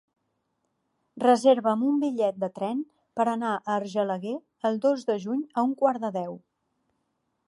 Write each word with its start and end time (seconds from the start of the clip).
Reserva'm 1.23 1.83
un 1.89 1.99
bitllet 2.03 2.39
de 2.45 2.49
tren 2.55 2.81
per 3.19 3.27
anar 3.35 3.53
a 3.57 3.75
Argelaguer 3.77 4.35
el 4.71 4.83
dos 4.87 5.07
de 5.11 5.21
juny 5.27 5.45
a 5.63 5.69
un 5.69 5.77
quart 5.83 6.03
de 6.07 6.15
deu. 6.17 6.35